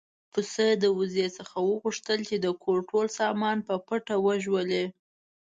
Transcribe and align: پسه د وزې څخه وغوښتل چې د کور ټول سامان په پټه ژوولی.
پسه 0.31 0.65
د 0.83 0.85
وزې 0.97 1.27
څخه 1.37 1.57
وغوښتل 1.69 2.19
چې 2.29 2.35
د 2.45 2.47
کور 2.63 2.79
ټول 2.89 3.05
سامان 3.19 3.57
په 3.67 3.75
پټه 3.87 4.15
ژوولی. 4.43 4.85